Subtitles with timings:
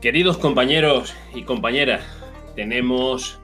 [0.00, 2.04] Queridos compañeros y compañeras,
[2.54, 3.40] tenemos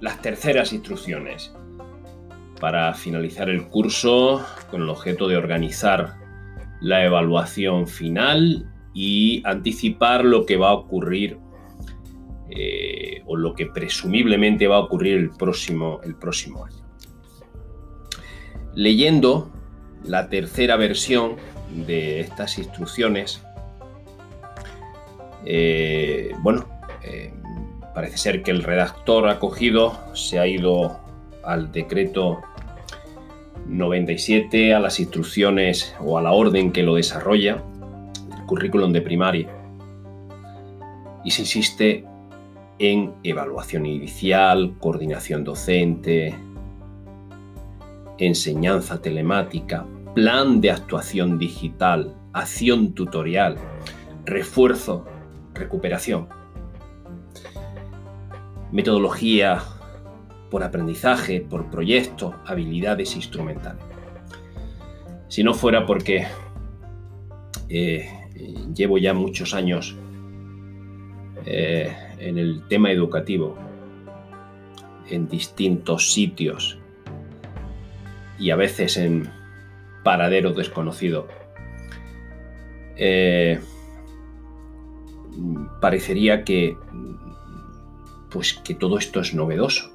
[0.00, 1.52] las terceras instrucciones
[2.60, 6.14] para finalizar el curso con el objeto de organizar
[6.80, 11.38] la evaluación final y anticipar lo que va a ocurrir
[12.50, 16.84] eh, o lo que presumiblemente va a ocurrir el próximo, el próximo año.
[18.76, 19.50] Leyendo
[20.04, 21.34] la tercera versión
[21.84, 23.42] de estas instrucciones,
[25.44, 26.64] eh, bueno,
[27.02, 27.32] eh,
[27.94, 31.00] parece ser que el redactor acogido se ha ido
[31.44, 32.40] al decreto
[33.66, 37.62] 97, a las instrucciones o a la orden que lo desarrolla,
[38.36, 39.48] el currículum de primaria,
[41.24, 42.04] y se insiste
[42.78, 46.34] en evaluación inicial, coordinación docente,
[48.18, 53.56] enseñanza telemática, plan de actuación digital, acción tutorial,
[54.24, 55.04] refuerzo
[55.58, 56.28] recuperación.
[58.72, 59.62] Metodología
[60.50, 63.84] por aprendizaje, por proyectos, habilidades instrumentales.
[65.28, 66.26] Si no fuera porque
[67.68, 68.08] eh,
[68.74, 69.96] llevo ya muchos años
[71.44, 73.56] eh, en el tema educativo,
[75.10, 76.78] en distintos sitios
[78.38, 79.30] y a veces en
[80.02, 81.26] paraderos desconocidos,
[82.96, 83.60] eh,
[85.80, 86.76] parecería que,
[88.30, 89.90] pues, que todo esto es novedoso.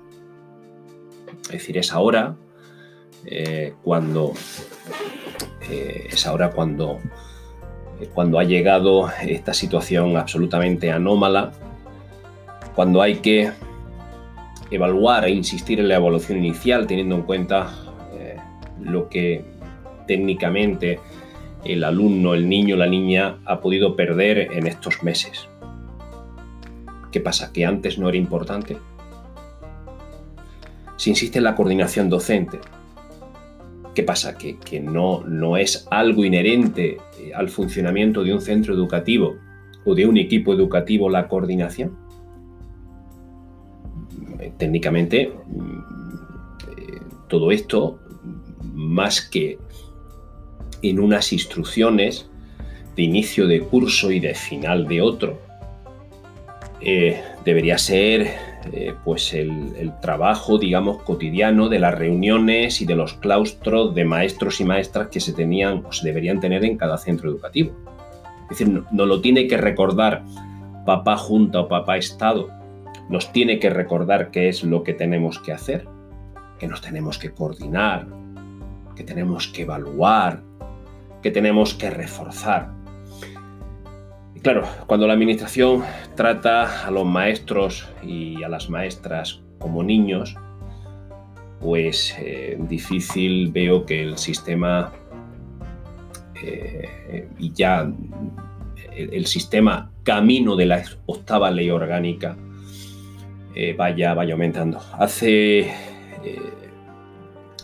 [1.45, 2.35] Es decir, es ahora
[3.25, 4.33] eh, cuando
[5.69, 6.99] eh, es ahora cuando,
[7.99, 11.53] eh, cuando ha llegado esta situación absolutamente anómala,
[12.75, 13.51] cuando hay que
[14.71, 17.79] evaluar e insistir en la evaluación inicial teniendo en cuenta
[18.81, 19.45] lo que
[20.07, 20.99] técnicamente
[21.65, 25.47] el alumno, el niño, la niña ha podido perder en estos meses.
[27.11, 27.53] ¿Qué pasa?
[27.53, 28.77] ¿Que antes no era importante?
[30.97, 32.59] Si insiste en la coordinación docente,
[33.93, 34.37] ¿qué pasa?
[34.37, 39.35] ¿Que, no, no es algo inherente eh, al funcionamiento de un centro educativo
[39.85, 41.97] o de un equipo educativo la coordinación?
[44.57, 45.79] Técnicamente, mm,
[46.77, 47.99] eh, todo esto,
[48.73, 49.57] más que
[50.83, 52.29] en unas instrucciones
[52.95, 55.41] de inicio de curso y de final de otro.
[56.81, 58.33] Eh, debería ser
[58.71, 64.59] eh, pues el, trabajo, digamos, cotidiano de las reuniones y de los claustros de maestros
[64.61, 67.71] y maestras que se tenían o se deberían tener en cada centro educativo.
[68.43, 70.23] Es decir, no, no lo tiene que recordar
[70.85, 72.49] papá junta o papá estado,
[73.09, 75.87] nos tiene que recordar qué es lo que tenemos que hacer,
[76.59, 78.07] que nos tenemos que coordinar,
[78.95, 80.43] que tenemos que evaluar,
[81.23, 82.69] que tenemos que reforzar.
[84.35, 85.83] Y claro, cuando la administración
[86.15, 90.35] trata a los maestros y a las maestras como niños,
[91.61, 94.91] pues eh, difícil veo que el sistema
[96.43, 97.89] eh, ya
[98.91, 102.35] el, sistema camino de la octava ley orgánica
[103.55, 104.81] eh, vaya, vaya aumentando.
[104.99, 105.71] Hace,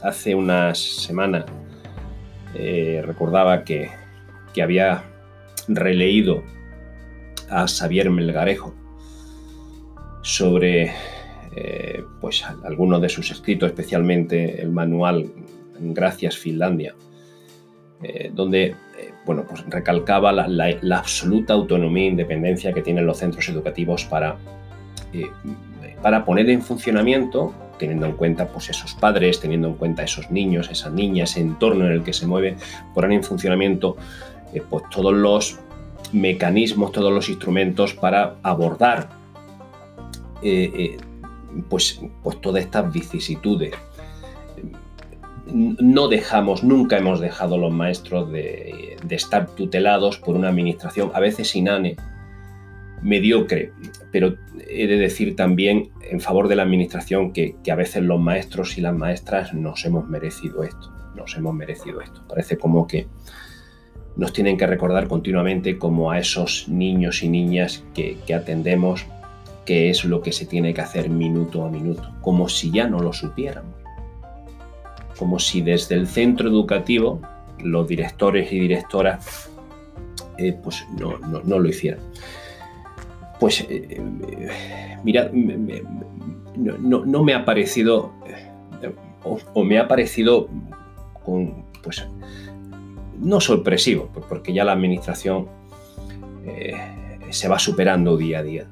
[0.02, 1.46] hace unas semanas
[2.56, 3.90] eh, recordaba que,
[4.62, 5.06] había
[5.70, 6.44] releído
[7.50, 8.76] a Xavier Melgarejo
[10.22, 10.92] sobre
[11.56, 15.32] eh, pues, algunos de sus escritos, especialmente el manual
[15.80, 16.94] Gracias Finlandia,
[18.04, 18.76] eh, donde
[19.26, 24.36] bueno, pues recalcaba la, absoluta autonomía e independencia que tienen los centros educativos para,
[26.02, 30.70] para poner en funcionamiento teniendo en cuenta pues, esos padres, teniendo en cuenta esos niños,
[30.70, 32.58] esas niñas, ese entorno en el que se mueve,
[32.94, 33.98] poner en funcionamiento
[34.54, 35.60] eh, pues, todos los
[36.12, 39.10] mecanismos, todos los instrumentos para abordar
[40.44, 40.98] eh, eh,
[41.70, 43.74] pues, pues todas estas vicisitudes.
[45.52, 51.20] No dejamos, nunca hemos dejado los maestros de, de estar tutelados por una administración, a
[51.20, 51.96] veces inane,
[53.02, 53.72] mediocre,
[54.12, 54.36] pero
[54.68, 58.82] he de decir también en favor de la administración que, a veces los maestros y
[58.82, 62.24] las maestras nos hemos merecido esto, nos hemos merecido esto.
[62.28, 63.08] Parece como que
[64.16, 69.06] nos tienen que recordar continuamente como a esos niños y niñas que, atendemos
[69.66, 73.00] qué es lo que se tiene que hacer minuto a minuto, como si ya no
[73.00, 73.76] lo supiéramos,
[75.18, 77.22] como si desde el centro educativo
[77.64, 79.52] los directores y directoras
[80.38, 82.00] eh, pues no, no, no lo hicieran
[83.40, 88.14] pues eh, eh, mira, no, me ha parecido,
[88.82, 88.94] eh,
[89.24, 90.50] o, me ha parecido
[91.26, 92.08] con, pues,
[93.20, 95.48] no sorpresivo, porque ya la administración
[97.30, 98.68] se va superando día a día.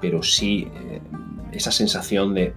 [0.00, 1.00] Pero sí eh,
[1.52, 2.54] esa sensación de,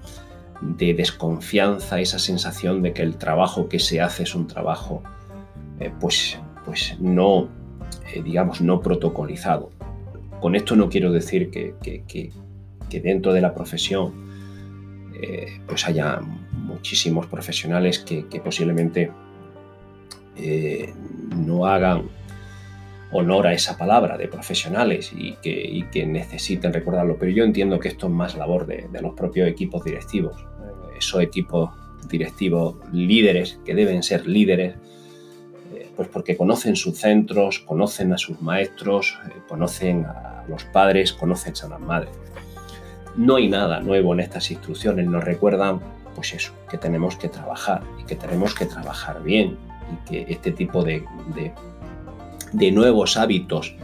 [0.61, 5.03] desconfianza, esa sensación de que el trabajo que se hace es un trabajo
[5.79, 7.49] eh, pues, pues no,
[8.23, 9.71] digamos, no protocolizado.
[10.44, 11.74] Con esto no quiero decir que,
[13.01, 14.13] dentro de la profesión
[15.66, 16.19] pues haya
[16.51, 19.10] muchísimos profesionales que, posiblemente
[21.38, 22.10] no hagan
[23.13, 27.16] honor a esa palabra de profesionales y que, necesiten recordarlo.
[27.18, 30.42] Pero yo entiendo que esto es más labor de, los propios equipos directivos.
[30.42, 31.69] Eh, esos equipos
[32.10, 34.80] directivos líderes, que deben ser líderes, eh,
[35.95, 41.54] pues porque conocen sus centros, conocen a sus maestros, eh, conocen a los padres, conocen
[41.63, 42.12] a las madres.
[43.16, 45.80] No hay nada nuevo en estas instrucciones, nos recuerdan
[46.16, 49.57] pues eso, que tenemos que trabajar y que tenemos que trabajar bien
[49.92, 51.04] y que este tipo de
[52.54, 53.75] de nuevos hábitos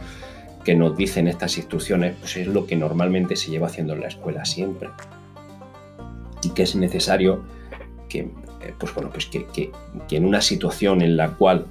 [0.64, 4.08] que nos dicen estas instrucciones, pues es lo que normalmente se lleva haciendo en la
[4.08, 4.88] escuela siempre.
[6.42, 7.42] Y que es necesario
[8.08, 9.72] que, eh, pues bueno, pues que,
[10.10, 11.66] en una situación en la cual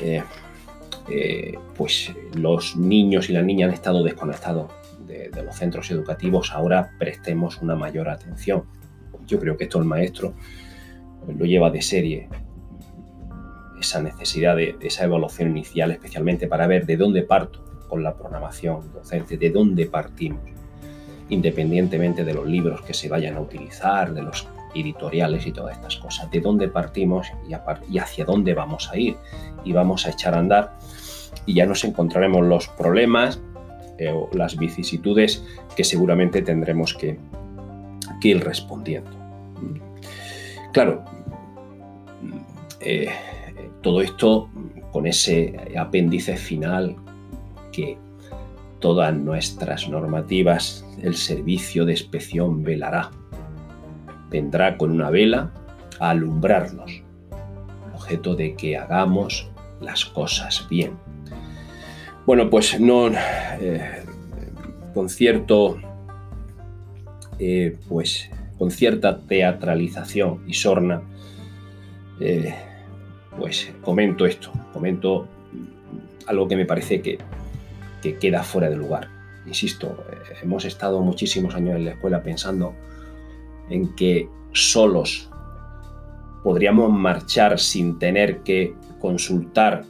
[0.00, 0.22] eh,
[1.08, 4.70] eh, pues los niños y las niñas han estado desconectados
[5.06, 8.64] de, de, los centros educativos, ahora prestemos una mayor atención.
[9.26, 10.34] Yo creo que esto el maestro
[11.26, 12.28] lo lleva de serie
[13.84, 18.92] esa necesidad de, esa evaluación inicial, especialmente para ver de dónde parto con la programación
[18.92, 20.42] docente, de dónde partimos,
[21.28, 25.96] independientemente de los libros que se vayan a utilizar, de los editoriales y todas estas
[25.96, 29.16] cosas, de dónde partimos y, hacia dónde vamos a ir
[29.64, 30.76] y vamos a echar a andar
[31.46, 33.40] y ya nos encontraremos los problemas
[33.98, 35.44] eh, o las vicisitudes
[35.76, 37.18] que seguramente tendremos que,
[38.22, 39.10] ir respondiendo.
[40.72, 41.04] Claro,
[42.80, 43.10] eh,
[43.82, 44.48] todo esto
[44.92, 46.96] con ese apéndice final
[47.70, 47.98] que
[48.84, 53.10] todas nuestras normativas, el servicio de inspección velará.
[54.34, 55.52] Vendrá con una vela
[56.00, 57.04] a alumbrarnos,
[57.94, 59.48] objeto de que hagamos
[59.80, 60.98] las cosas bien.
[62.26, 63.12] Bueno, pues no
[63.60, 64.02] eh,
[64.92, 65.78] con cierto
[67.38, 68.28] eh, pues
[68.58, 71.00] con cierta teatralización y sorna
[72.18, 72.56] eh,
[73.38, 75.28] pues comento esto, comento
[76.26, 77.18] algo que me parece que,
[78.18, 79.08] queda fuera de lugar.
[79.46, 80.04] Insisto,
[80.42, 82.74] hemos estado muchísimos años en la escuela pensando
[83.70, 85.30] en que solos
[86.42, 89.84] podríamos marchar sin tener que consultar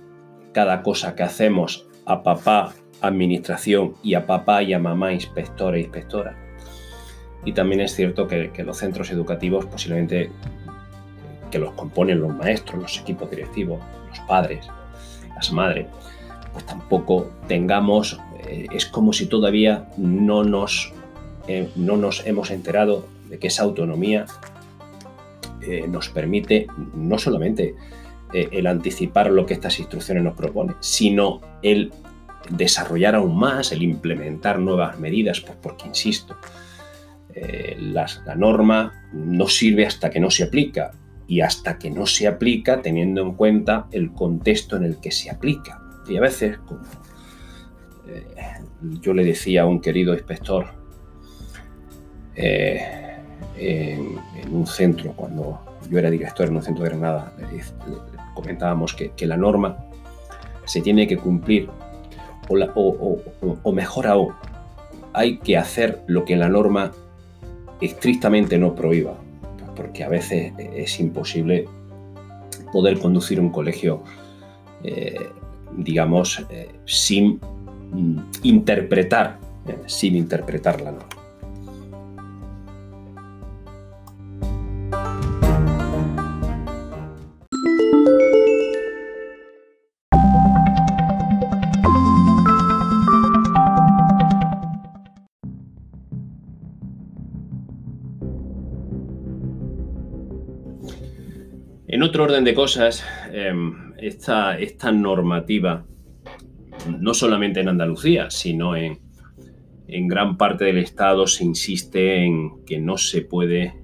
[0.53, 5.81] cada cosa que hacemos a papá, administración y a papá y a mamá, inspectora e
[5.81, 6.37] inspectora.
[7.45, 10.31] Y también es cierto que los centros educativos posiblemente
[11.55, 14.67] que los componen los maestros, los equipos directivos, los padres,
[15.37, 15.87] las madres,
[16.53, 20.93] pues tampoco tengamos, eh, es como si todavía no nos,
[21.47, 23.07] eh, no nos hemos enterado
[23.39, 24.27] que esa autonomía
[25.63, 27.75] eh, nos permite no solamente
[28.33, 31.93] el anticipar lo que estas instrucciones nos proponen, sino el
[32.51, 36.37] desarrollar aún más, el implementar nuevas medidas, pues porque, insisto,
[37.79, 40.91] la norma no sirve hasta que no se aplica
[41.27, 45.31] y hasta que no se aplica teniendo en cuenta el contexto en el que se
[45.31, 45.81] aplica.
[46.09, 46.83] Y a veces, como
[48.07, 48.27] eh,
[49.01, 50.67] yo le decía a un querido inspector
[52.35, 53.04] eh,
[53.57, 54.19] en,
[54.51, 57.33] un centro, cuando yo era director en un centro de Granada,
[58.35, 59.77] comentábamos que, la norma
[60.65, 61.69] se tiene que cumplir,
[62.49, 63.19] o,
[63.63, 64.33] o mejor aún,
[65.13, 66.93] hay que hacer lo que la norma
[67.81, 69.15] estrictamente no prohíba
[69.75, 71.67] porque a veces es imposible
[72.73, 74.03] poder conducir un colegio,
[74.83, 75.29] eh,
[75.77, 77.41] digamos, eh, sin
[77.93, 81.09] mm, interpretar, eh, sin interpretar la norma.
[101.87, 105.85] En otro orden de cosas, em, esta, esta, normativa,
[106.99, 108.99] no solamente en Andalucía, sino en,
[109.87, 113.75] gran parte del Estado, se insiste en que no se puede,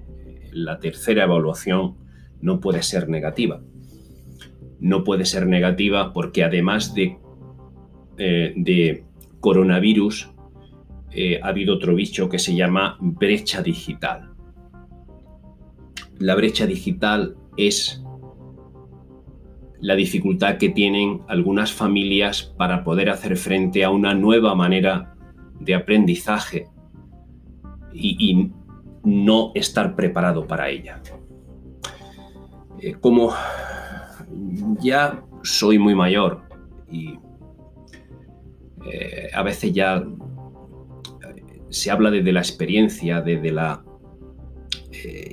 [0.51, 1.95] la tercera evaluación
[2.41, 3.61] no puede ser negativa.
[4.79, 7.19] No puede ser negativa porque además de,
[8.17, 9.05] eh, de
[9.39, 10.31] coronavirus,
[11.11, 14.31] eh, ha habido otro bicho que se llama brecha digital.
[16.17, 17.35] La brecha digital
[17.67, 18.01] es
[19.81, 25.15] la dificultad que tienen algunas familias para poder hacer frente a una nueva manera
[25.59, 26.67] de aprendizaje
[27.93, 28.51] y,
[29.03, 31.01] no estar preparado para ella.
[32.79, 33.33] Eh, como
[34.79, 36.43] ya soy muy mayor
[36.87, 37.17] y
[38.85, 43.83] eh, a veces ya eh, se habla desde la experiencia, desde la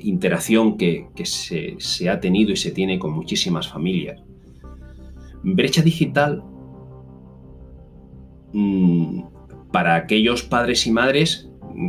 [0.02, 4.22] interacción que, se, ha tenido y se tiene con muchísimas familias.
[5.42, 6.42] Brecha digital
[8.52, 9.22] mm,
[9.72, 11.48] para aquellos padres y madres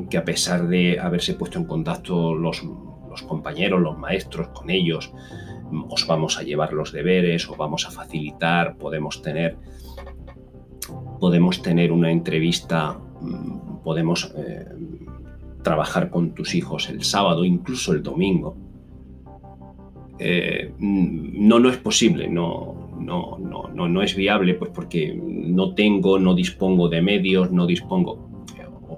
[0.09, 2.63] que a pesar de haberse puesto en contacto los,
[3.27, 5.12] compañeros, los maestros con ellos,
[5.89, 9.57] os vamos a llevar los deberes, os vamos a facilitar, podemos tener,
[11.19, 14.65] podemos tener una entrevista, mm, podemos eh,
[15.63, 18.58] trabajar con tus hijos el sábado, incluso el domingo.
[20.20, 26.20] Eh, no, no es posible, no, no, no, no, es viable, pues porque no tengo,
[26.20, 28.44] no dispongo de medios, no dispongo.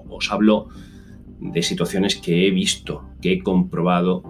[0.08, 0.68] Os hablo
[1.38, 4.22] de situaciones que he visto, que he comprobado,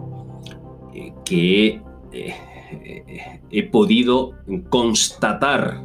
[0.94, 4.32] eh, que he, eh, he, podido
[4.68, 5.82] constatar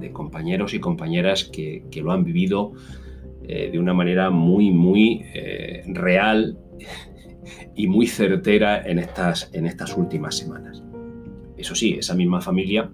[0.00, 2.72] de compañeros y compañeras que, lo han vivido
[3.42, 5.24] de una manera muy, muy
[5.86, 6.56] real
[7.74, 10.82] y muy certera en estas, en estas últimas semanas.
[11.56, 12.90] Eso sí, esa misma familia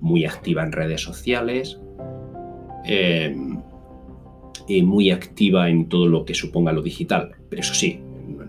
[0.00, 1.80] muy activa en redes sociales,
[2.84, 3.34] eh,
[4.66, 7.32] y muy activa en todo lo que suponga lo digital.
[7.48, 8.00] Pero eso sí,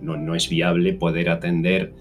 [0.01, 1.93] no, es viable poder atender,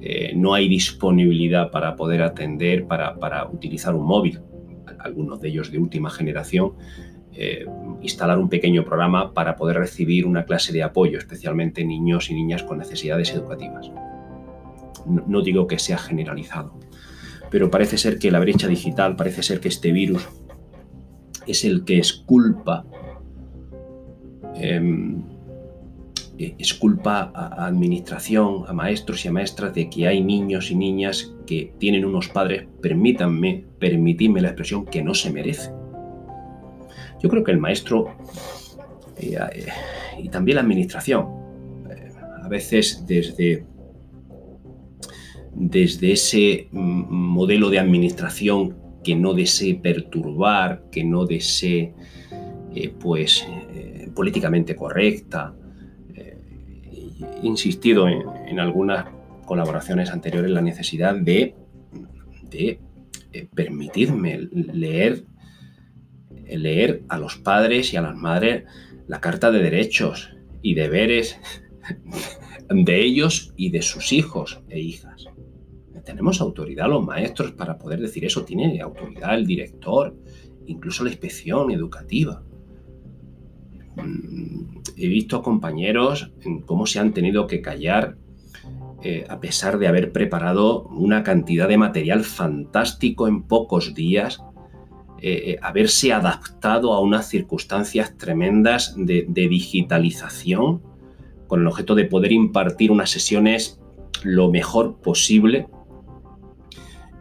[0.00, 4.40] eh, no hay disponibilidad para poder atender, para, para utilizar un móvil.
[5.00, 6.72] Algunos de ellos de última generación
[7.32, 7.64] eh,
[8.02, 12.62] instalar un pequeño programa para poder recibir una clase de apoyo, especialmente niños y niñas
[12.62, 13.90] con necesidades educativas.
[15.06, 16.78] No, digo que sea generalizado,
[17.50, 20.28] pero parece ser que la brecha digital, parece ser que este virus
[21.46, 22.84] es el que es culpa,
[24.56, 25.22] em,
[26.36, 31.34] es culpa a administración, a maestros y a maestras de que hay niños y niñas
[31.46, 35.77] que tienen unos padres, permítanme, permitidme la expresión, que no se merecen
[37.20, 38.16] yo creo que el maestro
[39.20, 39.66] eh, eh,
[40.22, 41.26] y también la administración,
[41.90, 42.10] eh,
[42.42, 43.64] a veces desde,
[45.54, 51.94] desde ese mm, modelo de administración que no desee perturbar, que no desee
[53.00, 53.44] pues
[54.14, 55.54] políticamente correcta.
[56.14, 59.06] he insistido en, algunas
[59.46, 61.54] colaboraciones anteriores la necesidad de,
[62.50, 62.78] de
[63.54, 65.24] permitirme leer
[66.56, 68.64] leer a los padres y a las madres
[69.06, 70.30] la Carta de Derechos
[70.62, 71.38] y Deberes
[72.68, 75.26] de ellos y de sus hijos e hijas.
[76.04, 80.16] Tenemos autoridad los maestros para poder decir eso, tiene autoridad el director,
[80.66, 82.42] incluso la inspección educativa.
[83.96, 88.16] Mm, he visto compañeros en cómo se han tenido que callar
[89.02, 94.42] eh, a pesar de haber preparado una cantidad de material fantástico en pocos días
[95.20, 100.80] eh, eh, haberse adaptado a unas circunstancias tremendas de, digitalización
[101.48, 103.80] con el objeto de poder impartir unas sesiones
[104.22, 105.66] lo mejor posible,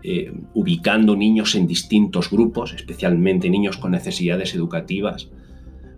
[0.03, 5.31] eh, ubicando niños en distintos grupos, especialmente niños con necesidades educativas,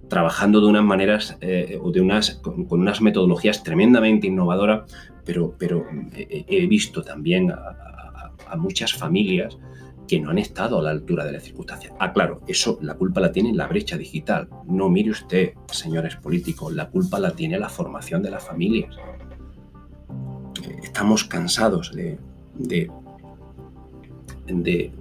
[0.08, 1.38] trabajando de unas maneras
[1.82, 4.90] o de unas, con, unas metodologías tremendamente innovadoras,
[5.26, 9.58] pero, pero he visto también a muchas familias
[10.10, 11.94] que no han estado a la altura de las circunstancias.
[12.00, 14.50] Ah, claro, eso la culpa la tiene la brecha digital.
[14.66, 18.96] No mire usted, señores políticos, la culpa la tiene la formación de las familias.
[20.82, 22.18] Estamos cansados de,
[22.56, 22.90] de,
[24.48, 24.92] de,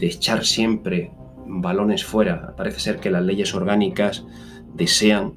[0.00, 1.10] echar siempre
[1.46, 2.54] balones fuera.
[2.56, 4.24] Parece ser que las leyes orgánicas
[4.72, 5.34] desean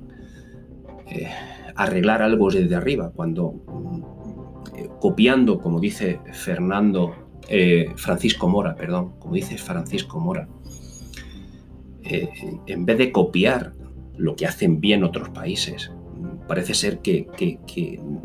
[1.07, 1.27] eh,
[1.75, 4.22] arreglar algo desde arriba, cuando
[4.99, 7.15] copiando, como dice Fernando,
[7.49, 10.47] eh, Francisco Mora, perdón, como dice Francisco Mora,
[12.03, 12.29] eh,
[12.65, 13.73] en vez de copiar
[14.17, 15.91] lo que hacen bien otros países,
[16.47, 17.27] parece ser que,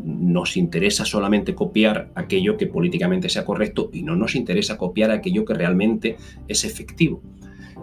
[0.03, 5.43] nos interesa solamente copiar aquello que políticamente sea correcto y no nos interesa copiar aquello
[5.43, 7.21] que realmente es efectivo.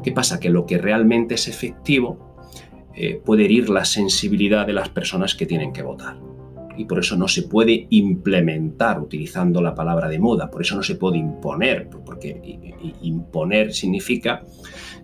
[0.03, 0.39] ¿Qué pasa?
[0.39, 2.37] Que lo que realmente es efectivo
[2.95, 6.19] eh, puede herir la sensibilidad de las personas que tienen que votar
[6.77, 10.83] y por eso no se puede implementar utilizando la palabra de moda, por eso no
[10.83, 14.45] se puede imponer, porque imponer significa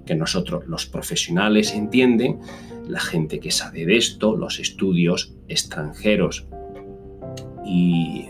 [0.04, 2.40] que nosotros los profesionales entienden,
[2.88, 6.46] la gente que sabe de esto, los estudios extranjeros
[7.64, 8.26] y,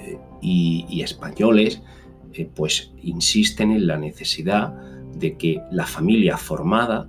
[1.02, 1.82] españoles
[2.32, 4.72] eh, pues insisten en la necesidad
[5.16, 7.08] de que la familia formada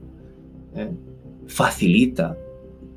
[0.76, 0.90] eh,
[1.46, 2.36] facilita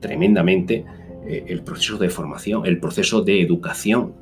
[0.01, 0.87] tremendamente
[1.27, 4.15] el proceso de formación, el proceso de educación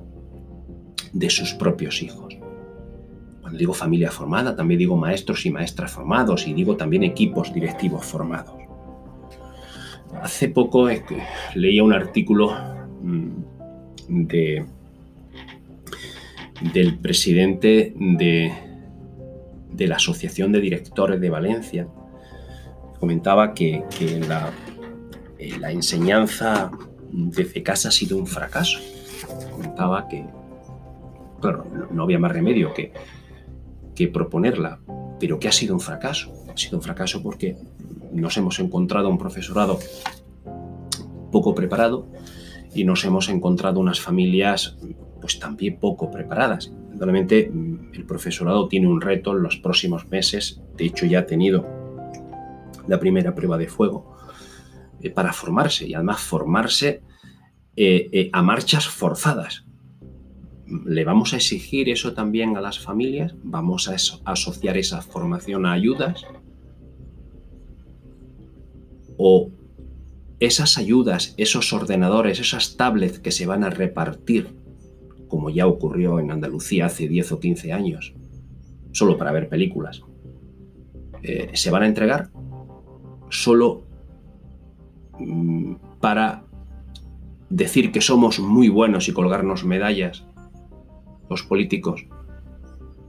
[1.13, 2.37] de sus propios hijos.
[3.41, 8.05] Cuando digo familia formada, también digo maestros y maestras formados y digo también equipos directivos
[8.05, 8.55] formados.
[10.23, 10.89] Hace poco
[11.55, 12.53] leía un artículo
[13.03, 13.29] mm,
[14.09, 14.65] de,
[16.73, 18.53] del presidente de,
[19.87, 21.89] la Asociación de Directores de Valencia.
[22.99, 24.21] Comentaba que, eh,
[25.61, 26.71] la, enseñanza
[27.15, 28.79] desde casa ha sido un fracaso.
[29.53, 30.25] Comentaba que,
[31.41, 32.93] claro, no había más remedio que,
[33.95, 34.81] que proponerla,
[35.21, 36.33] pero que ha sido un fracaso.
[36.53, 37.57] Ha sido un fracaso porque
[38.13, 39.79] nos hemos encontrado un profesorado
[41.31, 42.07] poco preparado
[42.75, 44.77] y nos hemos encontrado unas familias
[45.21, 46.73] pues también poco preparadas.
[46.97, 47.51] Realmente
[47.93, 51.67] el profesorado tiene un reto en los próximos meses, de hecho ya ha tenido
[52.87, 54.14] la primera prueba de fuego
[55.05, 57.03] eh, para formarse y además formarse
[57.77, 59.67] eh, eh, a marchas forzadas.
[60.87, 63.35] ¿Le vamos a exigir eso también a las familias?
[63.43, 66.25] ¿Vamos a asociar esa formación a ayudas?
[69.19, 69.51] ¿O
[70.41, 74.57] esas ayudas, esos ordenadores, esas tablets que se van a repartir,
[75.29, 78.15] como ya ocurrió en Andalucía hace 10 o 15 años,
[78.93, 80.01] solo para ver películas,
[81.53, 82.31] se van a entregar
[83.31, 83.85] solo
[86.01, 86.45] para
[87.51, 90.27] decir que somos muy buenos y colgarnos medallas
[91.31, 92.07] los políticos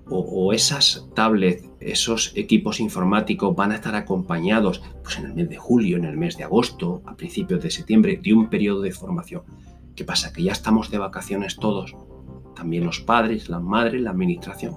[0.08, 5.58] o, esas tablets, esos equipos informáticos van a estar acompañados pues en el mes de
[5.58, 9.42] julio, en el mes de agosto, a principios de septiembre, de un periodo de formación.
[9.96, 10.32] ¿Qué pasa?
[10.32, 11.96] Que ya estamos de vacaciones todos,
[12.56, 14.76] también los padres, las madres, la administración.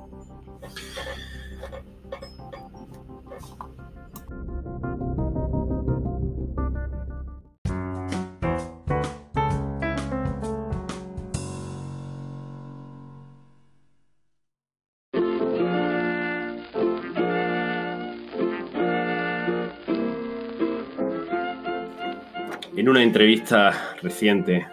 [22.88, 24.66] En una entrevista reciente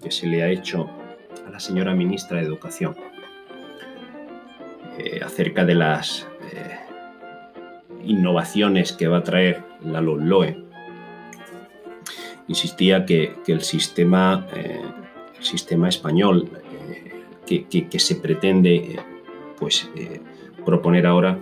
[0.00, 0.88] que se le ha hecho
[1.44, 2.94] a la señora ministra de Educación
[4.96, 6.78] eh, acerca de las eh,
[8.04, 10.62] innovaciones que va a traer la LOE,
[12.46, 14.80] insistía que, el, sistema, eh,
[15.88, 16.48] español
[17.48, 18.96] que, se pretende
[19.58, 19.90] pues,
[20.64, 21.36] proponer ahora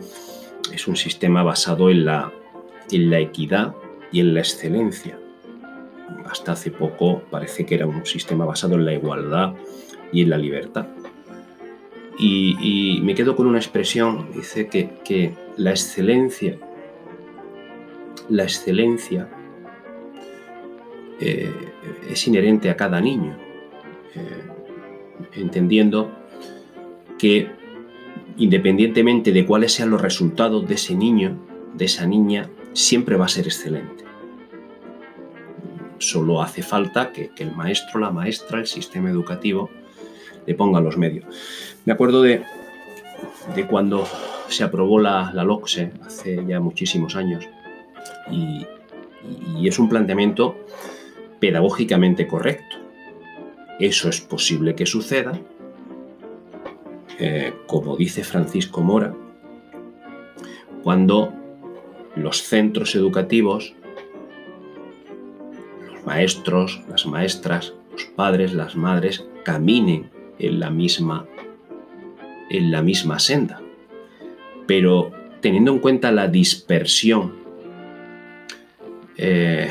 [0.73, 2.33] es un sistema basado en la
[3.19, 3.75] equidad
[4.11, 5.19] y en la excelencia
[6.27, 9.55] hasta hace poco parece que era un sistema basado en la igualdad
[10.13, 10.87] y en la libertad.
[12.19, 16.57] Y, me quedo con una expresión, dice que, la excelencia,
[18.29, 19.29] la excelencia
[21.21, 21.53] eh,
[22.11, 23.37] es inherente a cada niño,
[24.15, 24.43] eh,
[25.35, 26.11] entendiendo
[27.19, 27.51] que
[28.37, 31.37] independientemente de cuáles sean los resultados de ese niño,
[31.75, 34.08] de esa niña, siempre va a ser excelente.
[35.99, 39.71] Solo hace falta que, el maestro, la maestra, el sistema educativo
[40.47, 41.25] le ponga los medios.
[41.85, 42.43] Me acuerdo de,
[43.69, 44.07] cuando
[44.49, 47.49] se aprobó la, la, LOCSE hace ya muchísimos años
[48.31, 48.67] y,
[49.63, 50.57] es un planteamiento
[51.41, 52.77] pedagógicamente correcto.
[53.79, 55.39] Eso es posible que suceda,
[57.19, 59.15] eh, como dice Francisco Mora,
[60.83, 61.35] cuando
[62.17, 63.75] los centros educativos
[66.09, 71.27] maestros, las maestras, los padres, las madres caminen en la misma,
[72.49, 73.61] en la misma senda.
[74.67, 77.35] Pero teniendo en cuenta la dispersión
[79.19, 79.71] eh,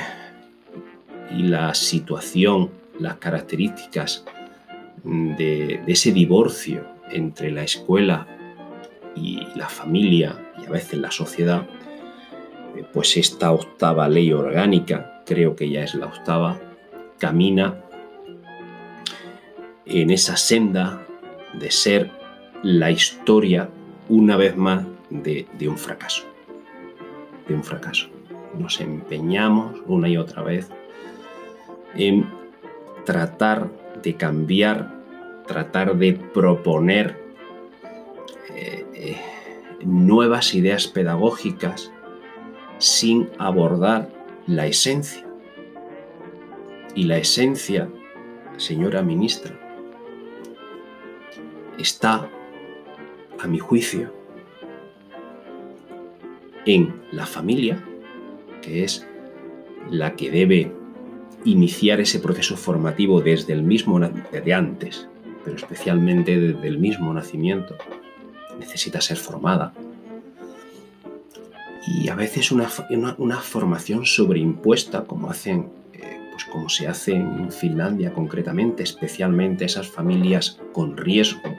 [1.35, 2.69] y la situación,
[2.99, 4.23] las características
[5.03, 8.27] de, de ese divorcio entre la escuela
[9.15, 11.65] y la familia y a veces la sociedad,
[12.75, 16.59] eh, pues esta octava ley orgánica creo que ya es la octava,
[17.19, 17.83] camina
[19.85, 21.05] en esa senda
[21.53, 22.11] de ser
[22.63, 23.69] la historia
[24.09, 26.23] una vez más de, un fracaso.
[27.47, 28.07] De un fracaso.
[28.57, 30.69] Nos empeñamos una y otra vez
[31.95, 32.25] en
[33.05, 33.69] tratar
[34.01, 34.93] de cambiar,
[35.45, 37.19] tratar de proponer
[38.55, 39.17] eh, eh,
[39.83, 41.91] nuevas ideas pedagógicas
[42.79, 44.16] sin abordar
[44.47, 45.25] la esencia.
[46.95, 47.89] Y la esencia,
[48.55, 49.59] señora ministra,
[51.77, 52.29] está
[53.39, 54.11] a mi juicio,
[56.65, 57.81] en la familia,
[58.61, 59.07] que es
[59.89, 60.71] la que debe
[61.45, 65.07] iniciar ese proceso formativo desde el mismo de antes,
[65.45, 67.77] pero especialmente desde el mismo nacimiento,
[68.59, 69.73] necesita ser formada.
[71.87, 72.69] Y a veces una,
[73.17, 79.87] una, formación sobreimpuesta, como hacen, eh, pues como se hace en Finlandia concretamente, especialmente esas
[79.87, 81.55] familias con riesgo,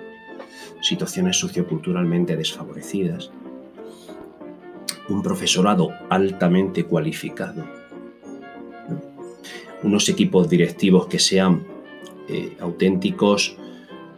[0.82, 3.30] situaciones socioculturalmente desfavorecidas,
[5.08, 7.64] un profesorado altamente cualificado,
[9.82, 11.64] unos equipos directivos que sean
[12.28, 13.56] eh, auténticos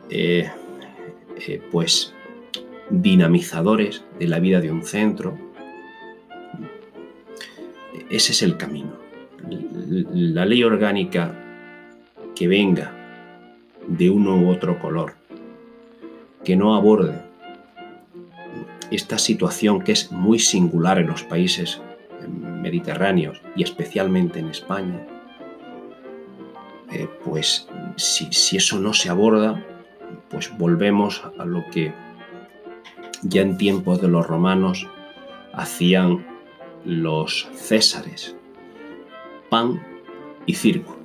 [0.08, 0.50] eh,
[1.46, 2.12] eh, pues
[2.88, 5.38] dinamizadores de la vida de un centro.
[8.10, 8.92] Ese es el camino.
[10.12, 11.32] La ley orgánica
[12.34, 12.92] que venga
[13.86, 15.14] de uno u otro color,
[16.44, 17.22] que no aborde
[18.90, 21.80] esta situación que es muy singular en los países
[22.28, 25.06] mediterráneos y especialmente en España,
[26.92, 29.64] eh, pues si, eso no se aborda,
[30.28, 31.92] pues volvemos a lo que
[33.22, 34.88] ya en tiempos de los romanos
[35.52, 36.26] hacían
[36.84, 38.34] los césares,
[39.48, 39.82] pan
[40.46, 40.99] y circo.